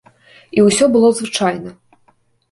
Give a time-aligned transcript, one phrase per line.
[0.59, 1.75] І ўсё было звычайна.